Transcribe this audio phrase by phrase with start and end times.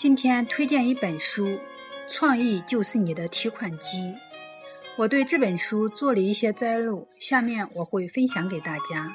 [0.00, 1.46] 今天推荐一本书，
[2.08, 3.98] 《创意就是你的提款机》。
[4.96, 9.14] 我对这本书做了一些摘录，下面我会分享给大家。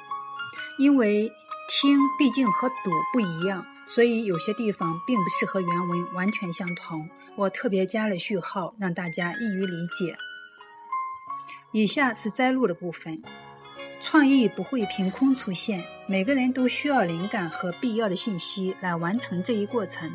[0.77, 1.33] 因为
[1.67, 7.09] 听毕竟和读不一样，所以有些地方并不适合原文完全相同。
[7.35, 10.15] 我特别加了序号，让大家易于理解。
[11.71, 13.23] 以下是摘录的部分：
[13.99, 20.11] 创意不会凭空出现，每个人都需要灵感和必要的信息来完成这一过程。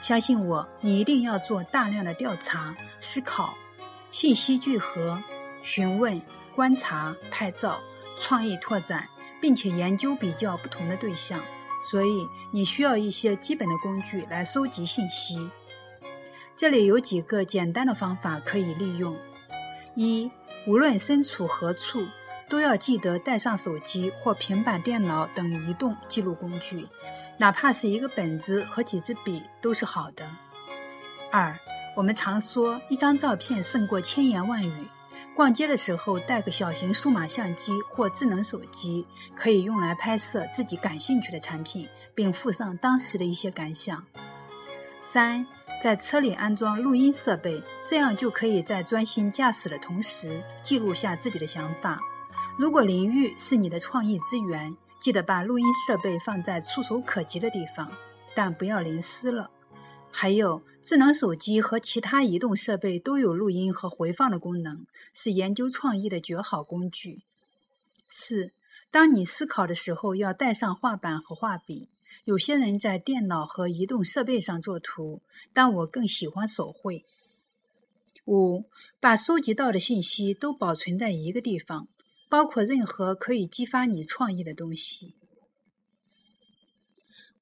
[0.00, 3.54] 相信我，你一定要做大量的调查、思考、
[4.10, 5.22] 信息聚合、
[5.62, 6.20] 询问、
[6.54, 7.78] 观察、拍照、
[8.16, 9.08] 创意拓展，
[9.40, 11.40] 并且研究比较不同的对象。
[11.80, 15.50] 所以，你需要一些基本的工具来收集信息。
[16.56, 19.14] 这里有几个简单的方法可以利用：
[19.94, 20.30] 一、
[20.66, 22.06] 无论身处何处。
[22.48, 26.86] 都要记得带上手机或平板电脑等移动记录工具，
[27.38, 30.24] 哪怕是一个本子和几支笔都是好的。
[31.32, 31.58] 二，
[31.96, 34.88] 我们常说一张照片胜过千言万语，
[35.34, 44.04] 逛街的时候带个小型数码相机或智能手机，可以用来拍摄自己感兴趣的产品，并附上当时的一些感想。
[45.00, 45.46] 三，
[45.82, 52.00] 在车里安装录音设备，这样就可以在专心驾驶的同时记录下自己的想法。
[52.58, 57.92] 如果淋浴是你的创意之源，记得把录音设备放在触手可及的地方，
[58.34, 59.50] 但不要淋湿了。
[60.10, 67.24] 还有，智能手机和其他移动设备都有录音和回放的功能，是研究创意的绝好工具。
[68.08, 68.52] 四，
[68.90, 71.90] 当你思考的时候，要带上画板和画笔。
[72.24, 75.20] 有些人在电脑和移动设备上作图，
[75.52, 77.04] 但我更喜欢手绘。
[78.24, 78.64] 五，
[78.98, 81.88] 把收集到的信息都保存在一个地方。
[82.28, 85.14] 包括任何可以激发你创意的东西。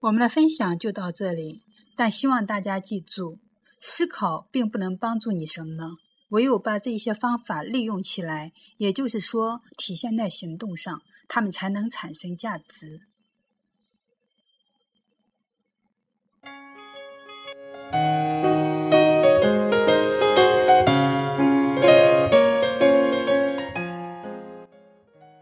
[0.00, 1.62] 我们的分享就到这里
[1.96, 3.38] 但希望大家记住
[3.80, 5.92] 思考并不能帮助你什么呢
[6.28, 13.08] 唯有把这些方法利用起来也就是说体现在行动上他们才能产生价值。